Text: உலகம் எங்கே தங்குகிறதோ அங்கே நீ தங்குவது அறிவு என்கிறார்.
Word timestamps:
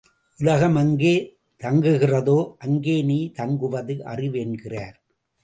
உலகம் 0.39 0.75
எங்கே 0.75 1.11
தங்குகிறதோ 1.61 2.37
அங்கே 2.57 2.95
நீ 3.01 3.19
தங்குவது 3.31 3.95
அறிவு 4.05 4.39
என்கிறார். 4.39 4.97